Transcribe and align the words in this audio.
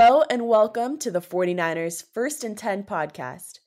Hello 0.00 0.22
and 0.30 0.46
welcome 0.46 0.96
to 0.98 1.10
the 1.10 1.20
49ers 1.20 2.04
First 2.14 2.44
and 2.44 2.56
10 2.56 2.84
podcast. 2.84 3.58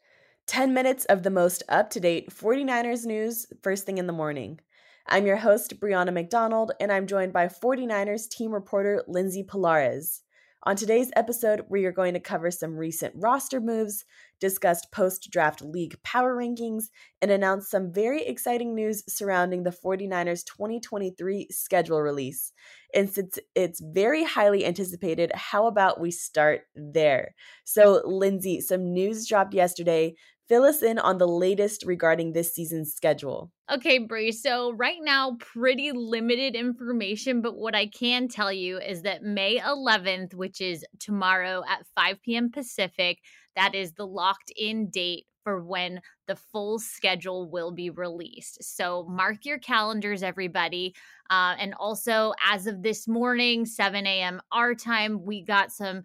10 0.48 0.74
minutes 0.74 1.04
of 1.04 1.24
the 1.24 1.30
most 1.30 1.62
up 1.68 1.90
to 1.90 2.00
date 2.00 2.30
49ers 2.30 3.06
news 3.06 3.48
first 3.62 3.86
thing 3.86 3.98
in 3.98 4.08
the 4.08 4.14
morning. 4.14 4.62
I'm 5.06 5.26
your 5.26 5.36
host, 5.36 5.78
Brianna 5.82 6.14
McDonald, 6.14 6.72
and 6.80 6.90
I'm 6.90 7.06
joined 7.06 7.34
by 7.34 7.48
49ers 7.48 8.30
team 8.30 8.54
reporter 8.54 9.04
Lindsay 9.10 9.44
Polares. 9.44 10.22
On 10.64 10.76
today's 10.76 11.10
episode, 11.16 11.66
we 11.70 11.86
are 11.86 11.92
going 11.92 12.14
to 12.14 12.20
cover 12.20 12.52
some 12.52 12.78
recent 12.78 13.16
roster 13.18 13.60
moves, 13.60 14.06
discuss 14.40 14.86
post 14.86 15.28
draft 15.32 15.64
league 15.64 15.98
power 16.04 16.36
rankings, 16.36 16.84
and 17.20 17.32
announce 17.32 17.68
some 17.68 17.92
very 17.92 18.22
exciting 18.24 18.76
news 18.76 19.04
surrounding 19.12 19.64
the 19.64 19.72
49ers 19.72 20.46
2023 20.46 21.48
schedule 21.50 22.00
release. 22.00 22.54
And 22.94 23.10
since 23.10 23.40
it's 23.56 23.82
very 23.82 24.24
highly 24.24 24.64
anticipated, 24.64 25.32
how 25.34 25.66
about 25.66 26.00
we 26.00 26.12
start 26.12 26.62
there? 26.76 27.34
So, 27.64 28.04
Lindsay, 28.06 28.62
some 28.62 28.94
news 28.94 29.28
dropped 29.28 29.56
yesterday 29.56 30.14
Fill 30.52 30.66
us 30.66 30.82
in 30.82 31.00
on 31.00 31.18
the 31.18 31.30
latest 31.30 31.86
regarding 31.86 32.34
this 32.34 32.54
season's 32.54 32.94
schedule. 32.94 33.54
Okay, 33.72 34.00
Bree. 34.00 34.34
So, 34.34 34.74
right 34.74 34.98
now, 35.02 35.38
pretty 35.40 35.94
limited 35.94 36.58
information, 36.58 37.42
but 37.42 37.56
what 37.56 37.74
I 37.74 37.86
can 37.86 38.28
tell 38.28 38.52
you 38.52 38.78
is 38.78 39.04
that 39.04 39.24
May 39.24 39.60
11th, 39.60 40.34
which 40.34 40.60
is 40.60 40.84
tomorrow 41.00 41.64
at 41.70 41.86
5 41.96 42.22
p.m. 42.22 42.52
Pacific, 42.52 43.20
that 43.56 43.76
is 43.76 43.94
the 43.94 44.06
locked 44.06 44.52
in 44.58 44.90
date 44.90 45.24
for 45.46 45.64
when 45.64 46.02
the 46.28 46.36
full 46.36 46.80
schedule 46.80 47.50
will 47.50 47.72
be 47.72 47.90
released. 47.90 48.62
So, 48.62 49.08
mark 49.10 49.46
your 49.46 49.58
calendars, 49.58 50.22
everybody. 50.22 50.94
Uh, 51.30 51.56
and 51.60 51.74
also, 51.76 52.34
as 52.46 52.68
of 52.68 52.84
this 52.84 53.08
morning, 53.08 53.66
7 53.66 54.06
a.m. 54.06 54.42
our 54.52 54.76
time, 54.76 55.24
we 55.24 55.46
got 55.46 55.72
some 55.72 56.04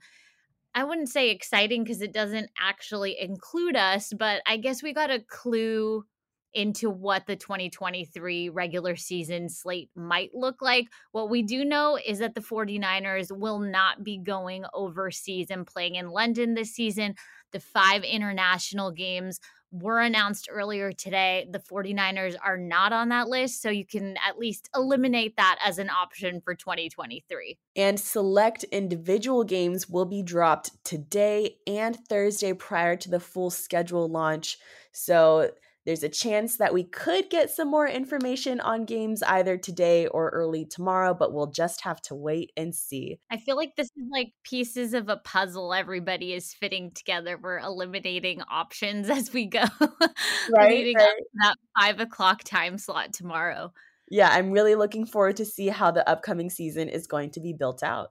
I 0.77 0.85
wouldn't 0.85 1.09
say 1.09 1.31
exciting 1.31 1.85
because 1.85 2.03
it 2.03 2.13
doesn't 2.13 2.51
actually 2.61 3.19
include 3.19 3.77
us, 3.77 4.13
but 4.13 4.43
I 4.47 4.59
guess 4.59 4.83
we 4.83 4.93
got 4.93 5.11
a 5.11 5.21
clue 5.21 6.05
into 6.53 6.91
what 6.91 7.27
the 7.27 7.35
2023 7.37 8.51
regular 8.51 8.95
season 8.95 9.49
slate 9.49 9.89
might 9.97 10.31
look 10.35 10.61
like. 10.61 10.87
What 11.13 11.31
we 11.31 11.43
do 11.43 11.65
know 11.65 11.99
is 12.05 12.19
that 12.19 12.35
the 12.35 12.43
49ers 12.43 13.35
will 13.35 13.59
not 13.59 14.05
be 14.05 14.19
going 14.19 14.65
overseas 14.75 15.47
and 15.51 15.67
playing 15.67 15.95
in 15.95 16.11
London 16.11 16.53
this 16.53 16.75
season. 16.75 17.15
The 17.53 17.61
five 17.61 18.03
international 18.05 18.91
games 18.91 19.41
were 19.83 20.01
announced 20.01 20.49
earlier 20.51 20.93
today. 20.93 21.47
The 21.51 21.59
49ers 21.59 22.37
are 22.43 22.57
not 22.57 22.93
on 22.93 23.09
that 23.11 23.29
list, 23.29 23.63
so 23.63 23.71
you 23.71 23.85
can 23.85 24.17
at 24.27 24.39
least 24.39 24.69
eliminate 24.75 25.37
that 25.37 25.59
as 25.65 25.79
an 25.79 25.91
option 25.91 26.41
for 26.41 26.55
2023. 26.55 27.59
And 27.77 27.99
select 27.99 28.65
individual 28.65 29.45
games 29.45 29.89
will 29.89 30.05
be 30.05 30.23
dropped 30.23 30.73
today 30.85 31.57
and 31.67 31.97
Thursday 32.09 32.53
prior 32.53 32.97
to 32.97 33.11
the 33.11 33.21
full 33.21 33.51
schedule 33.51 34.09
launch. 34.09 34.59
So 34.93 35.51
there's 35.87 36.03
a 36.03 36.09
chance 36.09 36.57
that 36.57 36.75
we 36.75 36.83
could 36.83 37.31
get 37.31 37.49
some 37.49 37.71
more 37.71 37.87
information 37.87 38.61
on 38.61 38.85
games 38.85 39.23
either 39.23 39.57
today 39.57 40.09
or 40.09 40.31
early 40.31 40.65
tomorrow, 40.65 41.15
but 41.15 41.33
we'll 41.33 41.47
just 41.47 41.83
have 41.83 42.03
to 42.03 42.15
wait 42.17 42.51
and 42.57 42.75
see. 42.75 43.21
I 43.31 43.37
feel 43.37 43.57
like 43.57 43.77
this 43.77 43.87
is 43.97 44.09
like 44.11 44.33
pieces 44.43 44.95
of 44.95 45.09
a 45.09 45.17
puzzle 45.19 45.73
everybody 45.73 46.33
is 46.33 46.53
fitting 46.53 46.91
together. 46.91 47.39
We're 47.41 47.61
eliminating 47.61 48.43
options 48.51 49.09
as 49.11 49.33
we 49.33 49.47
go, 49.47 49.63
right, 50.51 50.71
leading 50.71 50.97
right. 50.97 51.05
up 51.05 51.17
to 51.17 51.25
that 51.43 51.55
five 51.79 52.01
o'clock 52.01 52.43
time 52.43 52.79
slot 52.79 53.13
tomorrow. 53.13 53.73
Yeah, 54.11 54.29
I'm 54.31 54.51
really 54.51 54.75
looking 54.75 55.07
forward 55.07 55.37
to 55.37 55.45
see 55.45 55.69
how 55.69 55.93
the 55.93 56.09
upcoming 56.09 56.51
season 56.51 56.89
is 56.89 57.07
going 57.07 57.31
to 57.31 57.41
be 57.41 57.53
built 57.53 57.85
out. 57.85 58.11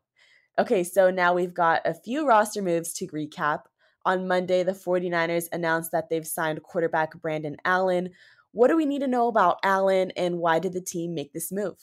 Okay, 0.57 0.85
so 0.85 1.11
now 1.11 1.33
we've 1.33 1.53
got 1.53 1.81
a 1.83 1.93
few 1.93 2.25
roster 2.25 2.61
moves 2.61 2.93
to 2.93 3.07
recap. 3.07 3.63
On 4.05 4.27
Monday, 4.27 4.63
the 4.63 4.73
49ers 4.73 5.47
announced 5.51 5.91
that 5.91 6.09
they've 6.09 6.27
signed 6.27 6.61
quarterback 6.63 7.19
Brandon 7.21 7.57
Allen. 7.65 8.11
What 8.51 8.67
do 8.67 8.77
we 8.77 8.85
need 8.85 8.99
to 8.99 9.07
know 9.07 9.27
about 9.27 9.59
Allen 9.63 10.11
and 10.15 10.39
why 10.39 10.59
did 10.59 10.73
the 10.73 10.81
team 10.81 11.13
make 11.15 11.33
this 11.33 11.51
move? 11.51 11.77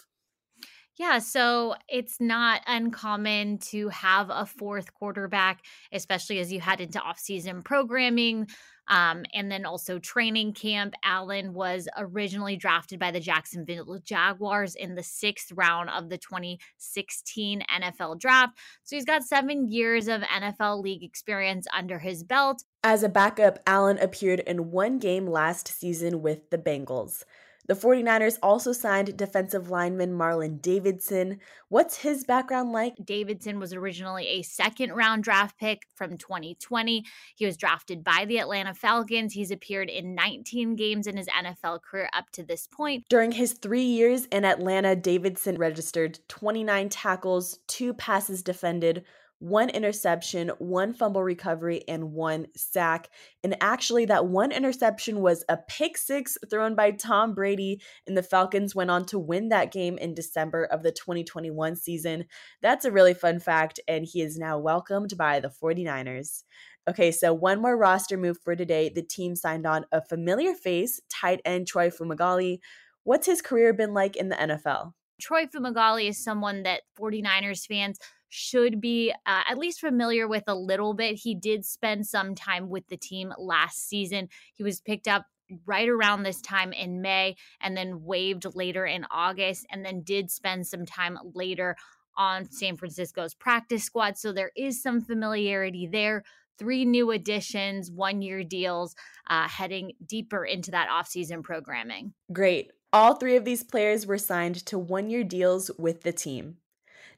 Yeah, 0.98 1.20
so 1.20 1.74
it's 1.88 2.20
not 2.20 2.60
uncommon 2.66 3.58
to 3.70 3.88
have 3.88 4.28
a 4.30 4.44
fourth 4.44 4.92
quarterback, 4.92 5.64
especially 5.90 6.38
as 6.38 6.52
you 6.52 6.60
head 6.60 6.80
into 6.80 6.98
offseason 6.98 7.64
programming. 7.64 8.48
Um, 8.88 9.24
and 9.32 9.50
then 9.50 9.64
also 9.64 9.98
training 9.98 10.54
camp. 10.54 10.94
Allen 11.04 11.54
was 11.54 11.88
originally 11.96 12.56
drafted 12.56 12.98
by 12.98 13.12
the 13.12 13.20
Jacksonville 13.20 13.98
Jaguars 14.04 14.74
in 14.74 14.96
the 14.96 15.04
sixth 15.04 15.52
round 15.52 15.88
of 15.88 16.08
the 16.10 16.18
2016 16.18 17.62
NFL 17.72 18.18
draft. 18.18 18.58
So 18.82 18.96
he's 18.96 19.04
got 19.04 19.22
seven 19.22 19.68
years 19.70 20.08
of 20.08 20.22
NFL 20.22 20.82
league 20.82 21.04
experience 21.04 21.66
under 21.72 22.00
his 22.00 22.24
belt. 22.24 22.64
As 22.82 23.04
a 23.04 23.08
backup, 23.08 23.60
Allen 23.66 23.98
appeared 23.98 24.40
in 24.40 24.72
one 24.72 24.98
game 24.98 25.28
last 25.28 25.68
season 25.68 26.20
with 26.20 26.50
the 26.50 26.58
Bengals. 26.58 27.22
The 27.68 27.74
49ers 27.74 28.38
also 28.42 28.72
signed 28.72 29.16
defensive 29.16 29.70
lineman 29.70 30.12
Marlon 30.12 30.60
Davidson. 30.60 31.38
What's 31.68 31.98
his 31.98 32.24
background 32.24 32.72
like? 32.72 32.94
Davidson 33.04 33.60
was 33.60 33.72
originally 33.72 34.26
a 34.26 34.42
second 34.42 34.92
round 34.92 35.22
draft 35.22 35.58
pick 35.58 35.86
from 35.94 36.18
2020. 36.18 37.04
He 37.36 37.46
was 37.46 37.56
drafted 37.56 38.02
by 38.02 38.24
the 38.26 38.38
Atlanta 38.38 38.74
Falcons. 38.74 39.32
He's 39.32 39.52
appeared 39.52 39.88
in 39.88 40.16
19 40.16 40.74
games 40.74 41.06
in 41.06 41.16
his 41.16 41.28
NFL 41.28 41.82
career 41.82 42.08
up 42.12 42.30
to 42.32 42.42
this 42.42 42.66
point. 42.66 43.04
During 43.08 43.30
his 43.30 43.52
three 43.52 43.84
years 43.84 44.26
in 44.26 44.44
Atlanta, 44.44 44.96
Davidson 44.96 45.56
registered 45.56 46.18
29 46.28 46.88
tackles, 46.88 47.60
two 47.68 47.94
passes 47.94 48.42
defended, 48.42 49.04
one 49.42 49.70
interception, 49.70 50.50
one 50.58 50.92
fumble 50.92 51.24
recovery, 51.24 51.82
and 51.88 52.12
one 52.12 52.46
sack. 52.54 53.10
And 53.42 53.56
actually, 53.60 54.04
that 54.04 54.26
one 54.26 54.52
interception 54.52 55.20
was 55.20 55.44
a 55.48 55.56
pick 55.56 55.98
six 55.98 56.38
thrown 56.48 56.76
by 56.76 56.92
Tom 56.92 57.34
Brady, 57.34 57.82
and 58.06 58.16
the 58.16 58.22
Falcons 58.22 58.72
went 58.76 58.92
on 58.92 59.04
to 59.06 59.18
win 59.18 59.48
that 59.48 59.72
game 59.72 59.98
in 59.98 60.14
December 60.14 60.66
of 60.66 60.84
the 60.84 60.92
2021 60.92 61.74
season. 61.74 62.26
That's 62.62 62.84
a 62.84 62.92
really 62.92 63.14
fun 63.14 63.40
fact, 63.40 63.80
and 63.88 64.04
he 64.04 64.22
is 64.22 64.38
now 64.38 64.60
welcomed 64.60 65.16
by 65.16 65.40
the 65.40 65.50
49ers. 65.50 66.44
Okay, 66.88 67.10
so 67.10 67.34
one 67.34 67.60
more 67.60 67.76
roster 67.76 68.16
move 68.16 68.38
for 68.44 68.54
today. 68.54 68.92
The 68.94 69.02
team 69.02 69.34
signed 69.34 69.66
on 69.66 69.86
a 69.90 70.00
familiar 70.00 70.54
face, 70.54 71.00
tight 71.08 71.40
end 71.44 71.66
Troy 71.66 71.90
Fumagalli. 71.90 72.60
What's 73.02 73.26
his 73.26 73.42
career 73.42 73.72
been 73.72 73.92
like 73.92 74.14
in 74.14 74.28
the 74.28 74.36
NFL? 74.36 74.92
Troy 75.22 75.46
Fumagalli 75.46 76.08
is 76.08 76.22
someone 76.22 76.64
that 76.64 76.82
49ers 76.98 77.64
fans 77.68 77.98
should 78.28 78.80
be 78.80 79.12
uh, 79.24 79.42
at 79.48 79.56
least 79.56 79.78
familiar 79.78 80.26
with 80.26 80.42
a 80.48 80.54
little 80.54 80.94
bit. 80.94 81.14
He 81.14 81.36
did 81.36 81.64
spend 81.64 82.08
some 82.08 82.34
time 82.34 82.68
with 82.68 82.88
the 82.88 82.96
team 82.96 83.32
last 83.38 83.88
season. 83.88 84.28
He 84.52 84.64
was 84.64 84.80
picked 84.80 85.06
up 85.06 85.26
right 85.64 85.88
around 85.88 86.24
this 86.24 86.40
time 86.40 86.72
in 86.72 87.02
May 87.02 87.36
and 87.60 87.76
then 87.76 88.02
waived 88.02 88.46
later 88.56 88.84
in 88.84 89.06
August 89.12 89.64
and 89.70 89.84
then 89.84 90.02
did 90.02 90.28
spend 90.28 90.66
some 90.66 90.84
time 90.84 91.16
later 91.34 91.76
on 92.16 92.50
San 92.50 92.76
Francisco's 92.76 93.34
practice 93.34 93.84
squad. 93.84 94.18
So 94.18 94.32
there 94.32 94.50
is 94.56 94.82
some 94.82 95.00
familiarity 95.00 95.86
there. 95.86 96.24
Three 96.58 96.84
new 96.84 97.12
additions, 97.12 97.92
one 97.92 98.22
year 98.22 98.42
deals, 98.42 98.96
uh, 99.28 99.46
heading 99.46 99.92
deeper 100.04 100.44
into 100.44 100.72
that 100.72 100.88
offseason 100.88 101.44
programming. 101.44 102.12
Great. 102.32 102.72
All 102.94 103.14
three 103.14 103.36
of 103.36 103.46
these 103.46 103.64
players 103.64 104.06
were 104.06 104.18
signed 104.18 104.66
to 104.66 104.78
one 104.78 105.08
year 105.08 105.24
deals 105.24 105.70
with 105.78 106.02
the 106.02 106.12
team. 106.12 106.58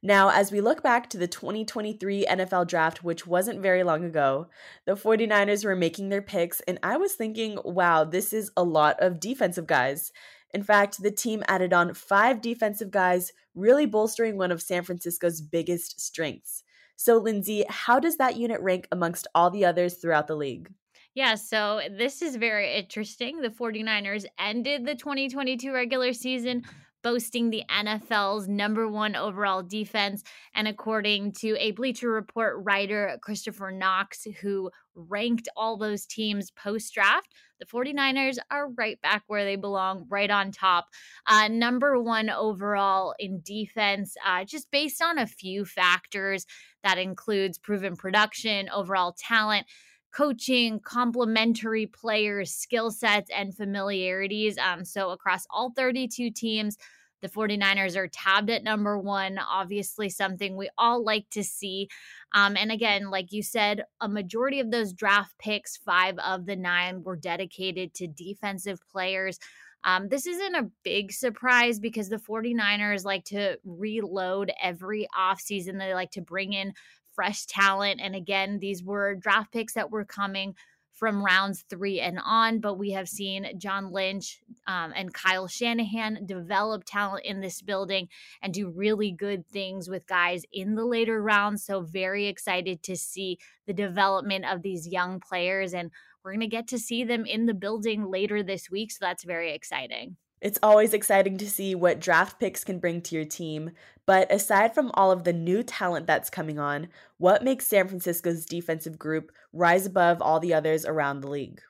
Now, 0.02 0.28
as 0.28 0.52
we 0.52 0.60
look 0.60 0.84
back 0.84 1.10
to 1.10 1.18
the 1.18 1.26
2023 1.26 2.26
NFL 2.26 2.68
draft, 2.68 3.02
which 3.02 3.26
wasn't 3.26 3.60
very 3.60 3.82
long 3.82 4.04
ago, 4.04 4.46
the 4.84 4.94
49ers 4.94 5.64
were 5.64 5.74
making 5.74 6.10
their 6.10 6.22
picks, 6.22 6.60
and 6.60 6.78
I 6.82 6.96
was 6.96 7.14
thinking, 7.14 7.58
wow, 7.64 8.04
this 8.04 8.32
is 8.32 8.52
a 8.56 8.62
lot 8.62 8.96
of 9.00 9.18
defensive 9.18 9.66
guys. 9.66 10.12
In 10.52 10.62
fact, 10.62 11.02
the 11.02 11.10
team 11.10 11.42
added 11.48 11.72
on 11.72 11.94
five 11.94 12.40
defensive 12.40 12.92
guys, 12.92 13.32
really 13.56 13.86
bolstering 13.86 14.36
one 14.36 14.52
of 14.52 14.62
San 14.62 14.84
Francisco's 14.84 15.40
biggest 15.40 16.00
strengths. 16.00 16.62
So, 16.94 17.16
Lindsay, 17.16 17.64
how 17.68 17.98
does 17.98 18.18
that 18.18 18.36
unit 18.36 18.60
rank 18.60 18.86
amongst 18.92 19.26
all 19.34 19.50
the 19.50 19.64
others 19.64 19.94
throughout 19.94 20.28
the 20.28 20.36
league? 20.36 20.70
Yeah, 21.14 21.36
so 21.36 21.80
this 21.96 22.22
is 22.22 22.34
very 22.34 22.74
interesting. 22.74 23.40
The 23.40 23.48
49ers 23.48 24.24
ended 24.36 24.84
the 24.84 24.96
2022 24.96 25.72
regular 25.72 26.12
season 26.12 26.64
boasting 27.04 27.50
the 27.50 27.62
NFL's 27.70 28.48
number 28.48 28.88
one 28.88 29.14
overall 29.14 29.62
defense. 29.62 30.24
And 30.54 30.66
according 30.66 31.32
to 31.32 31.54
a 31.60 31.70
Bleacher 31.72 32.10
Report 32.10 32.56
writer, 32.64 33.18
Christopher 33.20 33.70
Knox, 33.70 34.26
who 34.40 34.70
ranked 34.96 35.48
all 35.54 35.76
those 35.76 36.06
teams 36.06 36.50
post 36.50 36.92
draft, 36.94 37.28
the 37.60 37.66
49ers 37.66 38.38
are 38.50 38.70
right 38.70 39.00
back 39.02 39.22
where 39.26 39.44
they 39.44 39.56
belong, 39.56 40.06
right 40.08 40.30
on 40.30 40.50
top. 40.50 40.86
Uh, 41.26 41.46
number 41.48 42.00
one 42.00 42.30
overall 42.30 43.14
in 43.18 43.40
defense, 43.44 44.16
uh, 44.26 44.44
just 44.44 44.70
based 44.70 45.02
on 45.02 45.18
a 45.18 45.26
few 45.26 45.64
factors 45.64 46.46
that 46.82 46.98
includes 46.98 47.58
proven 47.58 47.94
production, 47.94 48.68
overall 48.70 49.14
talent 49.16 49.66
coaching, 50.14 50.80
complementary 50.80 51.86
players, 51.86 52.52
skill 52.52 52.90
sets, 52.90 53.30
and 53.34 53.54
familiarities. 53.54 54.56
Um, 54.58 54.84
so 54.84 55.10
across 55.10 55.44
all 55.50 55.70
32 55.70 56.30
teams, 56.30 56.76
the 57.20 57.28
49ers 57.28 57.96
are 57.96 58.06
tabbed 58.06 58.50
at 58.50 58.62
number 58.62 58.98
one, 58.98 59.38
obviously, 59.38 60.10
something 60.10 60.56
we 60.56 60.68
all 60.76 61.02
like 61.02 61.28
to 61.30 61.42
see. 61.42 61.88
Um, 62.34 62.54
and 62.56 62.70
again, 62.70 63.10
like 63.10 63.32
you 63.32 63.42
said, 63.42 63.84
a 64.00 64.08
majority 64.08 64.60
of 64.60 64.70
those 64.70 64.92
draft 64.92 65.32
picks, 65.38 65.76
five 65.78 66.18
of 66.18 66.44
the 66.44 66.54
nine, 66.54 67.02
were 67.02 67.16
dedicated 67.16 67.94
to 67.94 68.06
defensive 68.06 68.78
players. 68.92 69.38
Um, 69.84 70.08
this 70.08 70.26
isn't 70.26 70.54
a 70.54 70.70
big 70.82 71.12
surprise 71.12 71.78
because 71.78 72.08
the 72.08 72.16
49ers 72.16 73.04
like 73.04 73.24
to 73.26 73.58
reload 73.64 74.52
every 74.62 75.06
offseason. 75.18 75.78
They 75.78 75.94
like 75.94 76.10
to 76.12 76.22
bring 76.22 76.52
in 76.52 76.74
fresh 77.14 77.46
talent. 77.46 78.00
And 78.02 78.14
again, 78.14 78.58
these 78.60 78.82
were 78.82 79.14
draft 79.14 79.52
picks 79.52 79.74
that 79.74 79.90
were 79.90 80.04
coming 80.04 80.54
from 80.94 81.24
rounds 81.24 81.64
three 81.68 82.00
and 82.00 82.18
on. 82.24 82.60
But 82.60 82.78
we 82.78 82.92
have 82.92 83.08
seen 83.08 83.58
John 83.58 83.92
Lynch 83.92 84.40
um, 84.66 84.92
and 84.94 85.12
Kyle 85.12 85.48
Shanahan 85.48 86.24
develop 86.24 86.84
talent 86.84 87.24
in 87.26 87.40
this 87.40 87.60
building 87.60 88.08
and 88.40 88.54
do 88.54 88.70
really 88.70 89.10
good 89.10 89.46
things 89.48 89.88
with 89.88 90.06
guys 90.06 90.44
in 90.52 90.76
the 90.76 90.84
later 90.84 91.20
rounds. 91.20 91.64
So, 91.64 91.80
very 91.82 92.26
excited 92.26 92.82
to 92.84 92.96
see 92.96 93.38
the 93.66 93.74
development 93.74 94.44
of 94.50 94.62
these 94.62 94.88
young 94.88 95.20
players. 95.20 95.74
And 95.74 95.90
we're 96.24 96.32
going 96.32 96.40
to 96.40 96.46
get 96.46 96.68
to 96.68 96.78
see 96.78 97.04
them 97.04 97.26
in 97.26 97.46
the 97.46 97.54
building 97.54 98.10
later 98.10 98.42
this 98.42 98.70
week. 98.70 98.92
So, 98.92 98.98
that's 99.00 99.24
very 99.24 99.52
exciting. 99.52 100.16
It's 100.44 100.58
always 100.62 100.92
exciting 100.92 101.38
to 101.38 101.48
see 101.48 101.74
what 101.74 102.00
draft 102.00 102.38
picks 102.38 102.64
can 102.64 102.78
bring 102.78 103.00
to 103.00 103.14
your 103.14 103.24
team. 103.24 103.70
But 104.04 104.30
aside 104.30 104.74
from 104.74 104.90
all 104.92 105.10
of 105.10 105.24
the 105.24 105.32
new 105.32 105.62
talent 105.62 106.06
that's 106.06 106.28
coming 106.28 106.58
on, 106.58 106.88
what 107.16 107.42
makes 107.42 107.66
San 107.66 107.88
Francisco's 107.88 108.44
defensive 108.44 108.98
group 108.98 109.32
rise 109.54 109.86
above 109.86 110.20
all 110.20 110.40
the 110.40 110.52
others 110.52 110.84
around 110.84 111.22
the 111.22 111.30
league? 111.30 111.62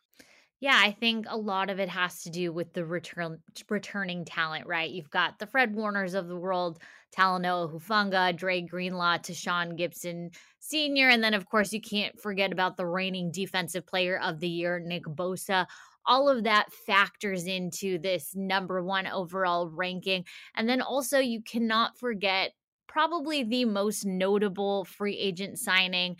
Yeah, 0.58 0.76
I 0.76 0.90
think 0.90 1.26
a 1.28 1.36
lot 1.36 1.70
of 1.70 1.78
it 1.78 1.88
has 1.88 2.22
to 2.22 2.30
do 2.30 2.52
with 2.52 2.72
the 2.72 2.84
return 2.84 3.38
returning 3.70 4.24
talent, 4.24 4.66
right? 4.66 4.90
You've 4.90 5.10
got 5.10 5.38
the 5.38 5.46
Fred 5.46 5.72
Warners 5.72 6.14
of 6.14 6.26
the 6.26 6.36
world, 6.36 6.80
Talanoa 7.16 7.72
Hufanga, 7.72 8.36
Dre 8.36 8.62
Greenlaw, 8.62 9.18
Tashaun 9.18 9.78
Gipson 9.78 10.34
Sr., 10.58 11.10
and 11.10 11.22
then 11.22 11.34
of 11.34 11.48
course 11.48 11.72
you 11.72 11.80
can't 11.80 12.18
forget 12.20 12.50
about 12.50 12.76
the 12.76 12.86
reigning 12.86 13.30
defensive 13.30 13.86
player 13.86 14.18
of 14.18 14.40
the 14.40 14.48
year, 14.48 14.80
Nick 14.80 15.04
Bosa 15.04 15.66
all 16.06 16.28
of 16.28 16.44
that 16.44 16.72
factors 16.72 17.46
into 17.46 17.98
this 17.98 18.34
number 18.34 18.82
one 18.82 19.06
overall 19.06 19.68
ranking. 19.68 20.24
And 20.54 20.68
then 20.68 20.80
also, 20.80 21.18
you 21.18 21.42
cannot 21.42 21.98
forget 21.98 22.52
probably 22.86 23.42
the 23.42 23.64
most 23.64 24.04
notable 24.04 24.84
free 24.84 25.18
agent 25.18 25.58
signing. 25.58 26.16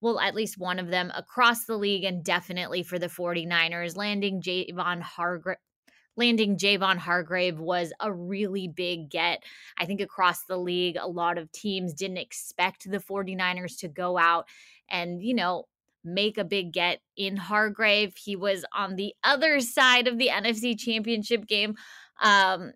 Well, 0.00 0.18
at 0.20 0.34
least 0.34 0.58
one 0.58 0.78
of 0.78 0.88
them 0.88 1.12
across 1.14 1.64
the 1.64 1.76
league 1.76 2.04
and 2.04 2.24
definitely 2.24 2.82
for 2.82 2.98
the 2.98 3.06
49ers, 3.06 3.96
landing 3.96 4.42
Javon 4.42 5.00
Hargrave. 5.00 5.58
Landing 6.18 6.56
Javon 6.56 6.96
Hargrave 6.96 7.60
was 7.60 7.92
a 8.00 8.10
really 8.10 8.68
big 8.68 9.10
get. 9.10 9.44
I 9.76 9.84
think 9.84 10.00
across 10.00 10.44
the 10.44 10.56
league, 10.56 10.96
a 10.98 11.06
lot 11.06 11.36
of 11.36 11.52
teams 11.52 11.92
didn't 11.92 12.16
expect 12.16 12.90
the 12.90 12.98
49ers 12.98 13.78
to 13.80 13.88
go 13.88 14.16
out 14.16 14.48
and, 14.88 15.22
you 15.22 15.34
know, 15.34 15.66
make 16.06 16.38
a 16.38 16.44
big 16.44 16.72
get 16.72 17.00
in 17.16 17.36
Hargrave. 17.36 18.14
He 18.16 18.36
was 18.36 18.64
on 18.72 18.96
the 18.96 19.14
other 19.24 19.60
side 19.60 20.08
of 20.08 20.18
the 20.18 20.28
NFC 20.28 20.78
Championship 20.78 21.46
game 21.46 21.74
um, 22.22 22.72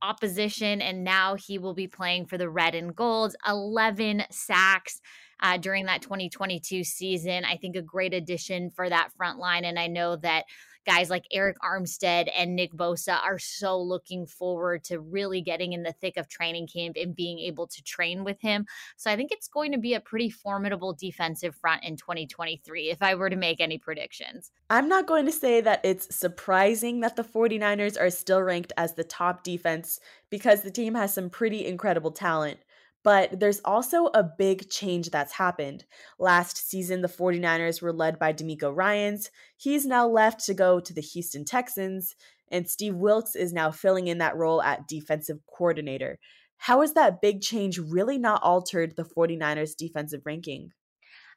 opposition, 0.00 0.80
and 0.80 1.04
now 1.04 1.34
he 1.34 1.58
will 1.58 1.74
be 1.74 1.88
playing 1.88 2.26
for 2.26 2.38
the 2.38 2.48
Red 2.48 2.74
and 2.74 2.94
Gold. 2.94 3.34
11 3.46 4.24
sacks. 4.30 5.00
Uh, 5.42 5.56
during 5.56 5.86
that 5.86 6.02
2022 6.02 6.84
season, 6.84 7.46
I 7.46 7.56
think 7.56 7.74
a 7.74 7.80
great 7.80 8.12
addition 8.12 8.68
for 8.68 8.90
that 8.90 9.10
front 9.16 9.38
line. 9.38 9.64
And 9.64 9.78
I 9.78 9.86
know 9.86 10.16
that 10.16 10.44
guys 10.86 11.10
like 11.10 11.24
Arik 11.34 11.54
Armstead 11.62 12.30
and 12.36 12.56
Nick 12.56 12.72
Bosa 12.72 13.22
are 13.22 13.38
so 13.38 13.80
looking 13.80 14.26
forward 14.26 14.84
to 14.84 15.00
really 15.00 15.40
getting 15.40 15.72
in 15.72 15.82
the 15.82 15.92
thick 15.92 16.16
of 16.16 16.28
training 16.28 16.68
camp 16.68 16.96
and 17.00 17.14
being 17.14 17.38
able 17.38 17.66
to 17.66 17.82
train 17.82 18.24
with 18.24 18.40
him. 18.40 18.66
So 18.96 19.10
I 19.10 19.16
think 19.16 19.30
it's 19.32 19.48
going 19.48 19.72
to 19.72 19.78
be 19.78 19.94
a 19.94 20.00
pretty 20.00 20.30
formidable 20.30 20.92
defensive 20.92 21.54
front 21.54 21.84
in 21.84 21.96
2023 21.96 22.90
if 22.90 23.02
I 23.02 23.14
were 23.14 23.30
to 23.30 23.36
make 23.36 23.60
any 23.60 23.78
predictions. 23.78 24.50
I'm 24.68 24.88
not 24.88 25.06
going 25.06 25.26
to 25.26 25.32
say 25.32 25.60
that 25.60 25.80
it's 25.84 26.14
surprising 26.14 27.00
that 27.00 27.16
the 27.16 27.24
49ers 27.24 28.00
are 28.00 28.10
still 28.10 28.42
ranked 28.42 28.72
as 28.76 28.94
the 28.94 29.04
top 29.04 29.44
defense 29.44 30.00
because 30.30 30.62
the 30.62 30.70
team 30.70 30.94
has 30.94 31.12
some 31.12 31.30
pretty 31.30 31.66
incredible 31.66 32.12
talent. 32.12 32.60
But 33.02 33.40
there's 33.40 33.60
also 33.64 34.06
a 34.06 34.22
big 34.22 34.68
change 34.68 35.10
that's 35.10 35.32
happened. 35.32 35.84
Last 36.18 36.68
season, 36.68 37.00
the 37.00 37.08
49ers 37.08 37.80
were 37.80 37.92
led 37.92 38.18
by 38.18 38.32
DeMeco 38.32 38.76
Ryans. 38.76 39.30
He's 39.56 39.86
now 39.86 40.06
left 40.06 40.44
to 40.46 40.54
go 40.54 40.80
to 40.80 40.92
the 40.92 41.00
Houston 41.00 41.44
Texans, 41.44 42.14
and 42.50 42.68
Steve 42.68 42.96
Wilks 42.96 43.34
is 43.34 43.52
now 43.52 43.70
filling 43.70 44.08
in 44.08 44.18
that 44.18 44.36
role 44.36 44.60
at 44.62 44.86
defensive 44.86 45.38
coordinator. 45.46 46.18
How 46.58 46.82
has 46.82 46.92
that 46.92 47.22
big 47.22 47.40
change 47.40 47.78
really 47.78 48.18
not 48.18 48.42
altered 48.42 48.96
the 48.96 49.04
49ers 49.04 49.74
defensive 49.74 50.22
ranking? 50.26 50.72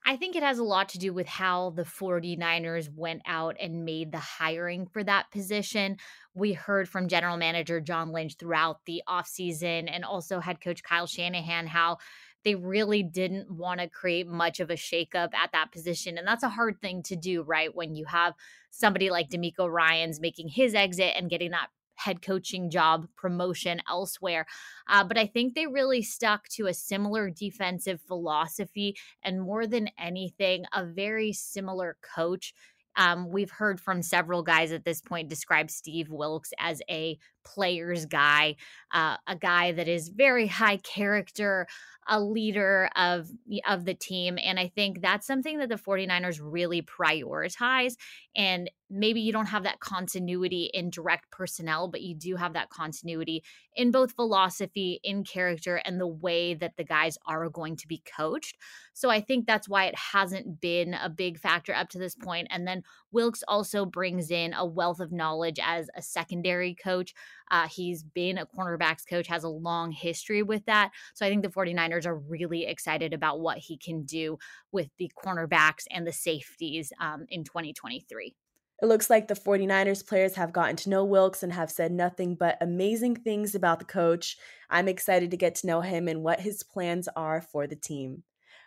I 0.05 0.17
think 0.17 0.35
it 0.35 0.43
has 0.43 0.59
a 0.59 0.63
lot 0.63 0.89
to 0.89 0.99
do 0.99 1.13
with 1.13 1.27
how 1.27 1.69
the 1.71 1.83
49ers 1.83 2.93
went 2.93 3.21
out 3.25 3.55
and 3.59 3.85
made 3.85 4.11
the 4.11 4.19
hiring 4.19 4.85
for 4.85 5.03
that 5.03 5.31
position. 5.31 5.97
We 6.33 6.53
heard 6.53 6.89
from 6.89 7.07
general 7.07 7.37
manager 7.37 7.79
John 7.79 8.11
Lynch 8.11 8.35
throughout 8.37 8.81
the 8.85 9.01
offseason 9.07 9.89
and 9.89 10.03
also 10.03 10.41
head 10.41 10.59
coach 10.59 10.83
Kyle 10.83 11.07
Shanahan 11.07 11.67
how 11.67 11.99
they 12.43 12.55
really 12.55 13.03
didn't 13.03 13.49
want 13.49 13.79
to 13.79 13.87
create 13.87 14.27
much 14.27 14.59
of 14.59 14.69
a 14.69 14.73
shakeup 14.75 15.33
at 15.33 15.51
that 15.53 15.71
position. 15.71 16.17
And 16.17 16.27
that's 16.27 16.43
a 16.43 16.49
hard 16.49 16.81
thing 16.81 17.01
to 17.03 17.15
do, 17.15 17.41
right? 17.41 17.73
When 17.73 17.95
you 17.95 18.03
have 18.05 18.33
somebody 18.69 19.09
like 19.09 19.29
DeMeco 19.29 19.71
Ryans 19.71 20.19
making 20.19 20.49
his 20.49 20.75
exit 20.75 21.13
and 21.15 21.29
getting 21.29 21.51
that 21.51 21.69
head 22.03 22.21
coaching 22.21 22.69
job 22.69 23.07
promotion 23.15 23.81
elsewhere. 23.89 24.45
Uh, 24.87 25.03
but 25.03 25.17
I 25.17 25.25
think 25.25 25.53
they 25.53 25.67
really 25.67 26.01
stuck 26.01 26.47
to 26.49 26.67
a 26.67 26.73
similar 26.73 27.29
defensive 27.29 28.01
philosophy 28.07 28.95
and 29.23 29.41
more 29.41 29.67
than 29.67 29.89
anything, 29.97 30.65
a 30.73 30.85
very 30.85 31.33
similar 31.33 31.97
coach. 32.15 32.53
Um, 32.95 33.31
we've 33.31 33.49
heard 33.49 33.79
from 33.79 34.01
several 34.03 34.43
guys 34.43 34.71
at 34.71 34.85
this 34.85 35.01
point 35.01 35.29
describe 35.29 35.71
Steve 35.71 36.09
Wilks 36.09 36.51
as 36.59 36.81
a 36.89 37.17
player's 37.43 38.05
guy, 38.05 38.55
uh, 38.93 39.17
a 39.27 39.35
guy 39.35 39.71
that 39.71 39.87
is 39.87 40.09
very 40.09 40.47
high 40.47 40.77
character, 40.77 41.67
a 42.07 42.19
leader 42.19 42.89
of 42.95 43.29
of 43.67 43.85
the 43.85 43.93
team 43.93 44.37
and 44.41 44.59
I 44.59 44.67
think 44.67 45.01
that's 45.01 45.25
something 45.25 45.59
that 45.59 45.69
the 45.69 45.75
49ers 45.75 46.39
really 46.41 46.81
prioritize 46.81 47.95
and 48.35 48.69
maybe 48.89 49.21
you 49.21 49.31
don't 49.31 49.47
have 49.47 49.63
that 49.63 49.79
continuity 49.79 50.69
in 50.73 50.89
direct 50.89 51.31
personnel 51.31 51.87
but 51.87 52.01
you 52.01 52.15
do 52.15 52.35
have 52.35 52.53
that 52.53 52.69
continuity 52.69 53.43
in 53.75 53.91
both 53.91 54.13
philosophy 54.13 54.99
in 55.03 55.23
character 55.23 55.81
and 55.85 55.99
the 55.99 56.07
way 56.07 56.53
that 56.53 56.75
the 56.77 56.83
guys 56.83 57.17
are 57.25 57.49
going 57.49 57.75
to 57.75 57.87
be 57.87 58.03
coached. 58.17 58.57
So 58.93 59.09
I 59.09 59.21
think 59.21 59.47
that's 59.47 59.67
why 59.67 59.85
it 59.85 59.95
hasn't 59.95 60.61
been 60.61 60.93
a 60.93 61.09
big 61.09 61.39
factor 61.39 61.73
up 61.73 61.89
to 61.89 61.99
this 61.99 62.15
point 62.15 62.47
and 62.51 62.67
then 62.67 62.83
Wilks 63.11 63.43
also 63.47 63.85
brings 63.85 64.29
in 64.29 64.53
a 64.53 64.65
wealth 64.65 64.99
of 64.99 65.11
knowledge 65.11 65.59
as 65.61 65.89
a 65.95 66.01
secondary 66.01 66.75
coach 66.75 67.13
Uh, 67.51 67.67
he's 67.67 68.03
been 68.03 68.37
a 68.37 68.45
cornerbacks 68.45 69.07
coach, 69.07 69.27
has 69.27 69.43
a 69.43 69.49
long 69.49 69.91
history 69.91 70.43
with 70.43 70.65
that. 70.65 70.91
So 71.13 71.25
I 71.25 71.29
think 71.29 71.43
the 71.43 71.49
49ers 71.49 72.05
are 72.05 72.17
really 72.17 72.65
excited 72.65 73.13
about 73.13 73.39
what 73.39 73.57
he 73.57 73.77
can 73.77 74.03
do 74.03 74.37
with 74.71 74.89
the 74.97 75.11
cornerbacks 75.23 75.85
and 75.91 76.07
the 76.07 76.13
safeties 76.13 76.91
um, 76.99 77.25
in 77.29 77.43
2023. 77.43 78.35
It 78.81 78.87
looks 78.87 79.09
like 79.09 79.27
the 79.27 79.33
49ers 79.33 80.05
players 80.05 80.35
have 80.35 80.51
gotten 80.51 80.75
to 80.77 80.89
know 80.89 81.05
Wilks 81.05 81.41
and 81.41 81.53
have 81.53 81.71
said 81.71 81.91
nothing 81.91 82.35
but 82.35 82.57
amazing 82.59 83.15
things 83.15 83.55
about 83.55 83.79
the 83.79 83.85
coach. 83.85 84.35
I'm 84.69 84.87
excited 84.87 85.31
to 85.31 85.37
get 85.37 85.55
to 85.55 85.67
know 85.67 85.81
him 85.81 86.07
and 86.07 86.21
what 86.21 86.41
his 86.41 86.63
plans 86.63 87.07
are 87.15 87.39
for 87.39 87.65
the 87.65 87.75
team. 87.77 88.23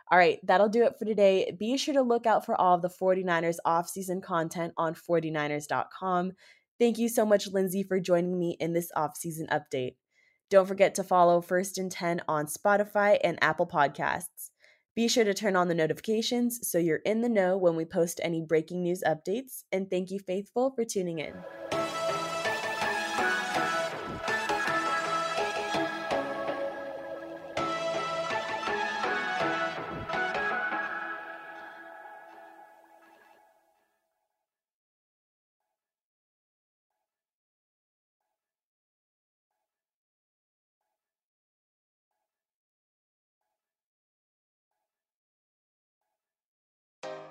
All 0.09 0.19
right, 0.19 0.39
that'll 0.45 0.69
do 0.69 0.85
it 0.85 0.97
for 0.99 1.05
today. 1.05 1.55
Be 1.59 1.77
sure 1.77 1.95
to 1.95 2.03
look 2.03 2.27
out 2.27 2.47
for 2.47 2.59
all 2.59 2.77
of 2.77 2.83
the 2.83 2.89
49ers 2.89 3.57
offseason 3.67 4.23
content 4.23 4.73
on 4.77 4.95
49ers.com. 4.95 6.33
Thank 6.79 6.99
you 6.99 7.09
so 7.09 7.25
much, 7.25 7.49
Lindsay, 7.49 7.83
for 7.83 7.99
joining 8.01 8.39
me 8.39 8.57
in 8.61 8.75
this 8.75 8.91
off-season 8.95 9.47
update. 9.47 9.97
Don't 10.51 10.69
forget 10.69 10.95
to 10.97 11.05
follow 11.05 11.41
First 11.41 11.79
and 11.79 11.91
10 11.91 12.21
on 12.29 12.47
Spotify 12.47 13.19
and 13.25 13.39
Apple 13.43 13.67
Podcasts. 13.67 14.51
Be 14.95 15.09
sure 15.09 15.25
to 15.25 15.35
turn 15.35 15.57
on 15.57 15.69
the 15.69 15.75
notifications 15.75 16.61
so 16.69 16.79
you're 16.79 16.97
in 16.97 17.23
the 17.23 17.29
know 17.29 17.57
when 17.57 17.77
we 17.77 17.85
post 17.85 18.21
any 18.23 18.43
breaking 18.43 18.83
news 18.83 19.03
updates. 19.07 19.65
And 19.73 19.89
thank 19.91 20.11
you, 20.11 20.19
Faithful, 20.19 20.71
for 20.75 20.85
tuning 20.85 21.19
in. 21.19 21.35